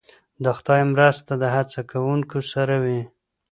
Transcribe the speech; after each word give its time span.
د 0.43 0.45
خدای 0.57 0.81
مرسته 0.93 1.31
د 1.37 1.43
هڅه 1.55 1.81
کوونکو 1.91 2.37
سره 2.53 2.75
وي. 2.83 3.01